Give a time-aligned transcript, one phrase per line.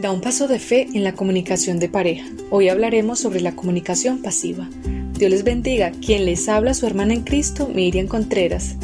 [0.00, 2.24] Da un paso de fe en la comunicación de pareja.
[2.50, 4.70] Hoy hablaremos sobre la comunicación pasiva.
[5.14, 5.90] Dios les bendiga.
[5.90, 8.76] Quien les habla su hermana en Cristo, Miriam Contreras.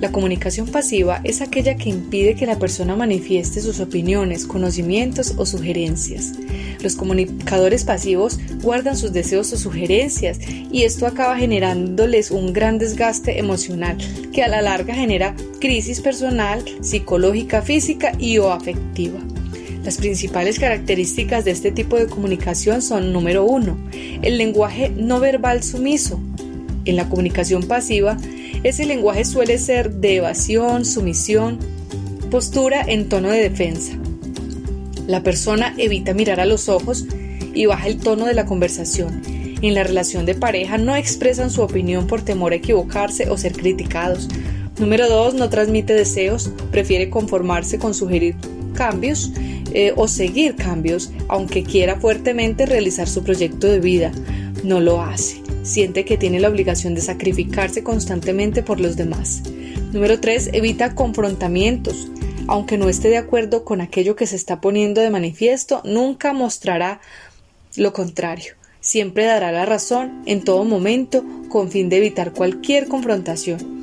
[0.00, 5.46] La comunicación pasiva es aquella que impide que la persona manifieste sus opiniones, conocimientos o
[5.46, 6.34] sugerencias.
[6.82, 10.40] Los comunicadores pasivos guardan sus deseos o sugerencias
[10.70, 13.96] y esto acaba generándoles un gran desgaste emocional
[14.30, 19.20] que a la larga genera crisis personal, psicológica, física y o afectiva.
[19.90, 23.76] Las principales características de este tipo de comunicación son número uno,
[24.22, 26.20] el lenguaje no verbal sumiso.
[26.84, 28.16] En la comunicación pasiva,
[28.62, 31.58] ese lenguaje suele ser de evasión, sumisión,
[32.30, 33.98] postura en tono de defensa.
[35.08, 37.06] La persona evita mirar a los ojos
[37.52, 39.22] y baja el tono de la conversación.
[39.60, 43.54] En la relación de pareja no expresan su opinión por temor a equivocarse o ser
[43.54, 44.28] criticados.
[44.78, 45.34] Número 2.
[45.34, 48.36] No transmite deseos, prefiere conformarse con sugerir
[48.72, 49.32] cambios
[49.72, 54.12] eh, o seguir cambios, aunque quiera fuertemente realizar su proyecto de vida.
[54.64, 55.42] No lo hace.
[55.62, 59.42] Siente que tiene la obligación de sacrificarse constantemente por los demás.
[59.92, 60.50] Número 3.
[60.52, 62.08] Evita confrontamientos.
[62.46, 67.00] Aunque no esté de acuerdo con aquello que se está poniendo de manifiesto, nunca mostrará
[67.76, 68.54] lo contrario.
[68.80, 73.79] Siempre dará la razón en todo momento con fin de evitar cualquier confrontación.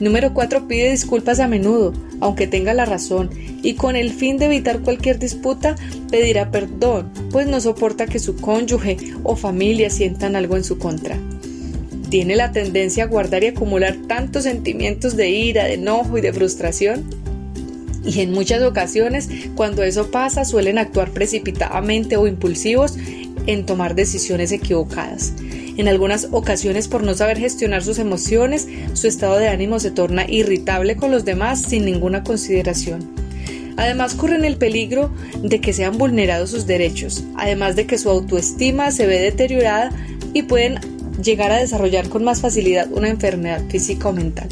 [0.00, 0.66] Número 4.
[0.66, 3.28] Pide disculpas a menudo, aunque tenga la razón,
[3.62, 5.76] y con el fin de evitar cualquier disputa,
[6.10, 11.18] pedirá perdón, pues no soporta que su cónyuge o familia sientan algo en su contra.
[12.08, 16.32] Tiene la tendencia a guardar y acumular tantos sentimientos de ira, de enojo y de
[16.32, 17.04] frustración.
[18.02, 22.96] Y en muchas ocasiones, cuando eso pasa, suelen actuar precipitadamente o impulsivos
[23.46, 25.34] en tomar decisiones equivocadas.
[25.76, 30.28] En algunas ocasiones, por no saber gestionar sus emociones, su estado de ánimo se torna
[30.28, 33.08] irritable con los demás sin ninguna consideración.
[33.76, 35.10] Además, corren el peligro
[35.42, 39.90] de que sean vulnerados sus derechos, además de que su autoestima se ve deteriorada
[40.34, 40.80] y pueden
[41.22, 44.48] llegar a desarrollar con más facilidad una enfermedad física o mental.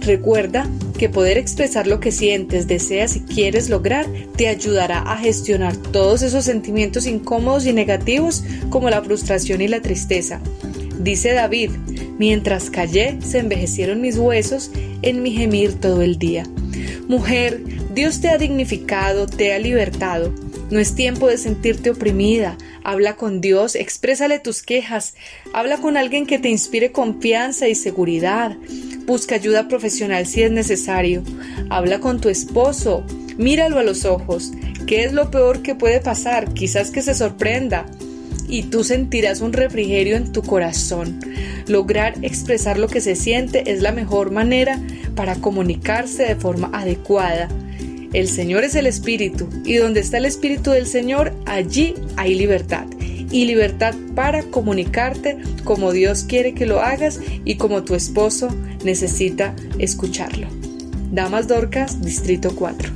[0.00, 0.66] Recuerda
[1.02, 6.22] que poder expresar lo que sientes, deseas y quieres lograr te ayudará a gestionar todos
[6.22, 10.40] esos sentimientos incómodos y negativos como la frustración y la tristeza.
[11.00, 11.72] Dice David,
[12.20, 14.70] mientras callé se envejecieron mis huesos
[15.02, 16.44] en mi gemir todo el día.
[17.08, 17.60] Mujer,
[17.92, 20.32] Dios te ha dignificado, te ha libertado.
[20.70, 22.56] No es tiempo de sentirte oprimida.
[22.84, 25.14] Habla con Dios, exprésale tus quejas.
[25.52, 28.56] Habla con alguien que te inspire confianza y seguridad.
[29.06, 31.22] Busca ayuda profesional si es necesario.
[31.70, 33.04] Habla con tu esposo.
[33.36, 34.52] Míralo a los ojos.
[34.86, 36.52] ¿Qué es lo peor que puede pasar?
[36.54, 37.86] Quizás que se sorprenda.
[38.48, 41.20] Y tú sentirás un refrigerio en tu corazón.
[41.66, 44.80] Lograr expresar lo que se siente es la mejor manera
[45.14, 47.48] para comunicarse de forma adecuada.
[48.12, 52.84] El Señor es el Espíritu, y donde está el Espíritu del Señor, allí hay libertad
[53.32, 59.54] y libertad para comunicarte como Dios quiere que lo hagas y como tu esposo necesita
[59.78, 60.48] escucharlo.
[61.10, 62.90] Damas Dorcas, Distrito 4.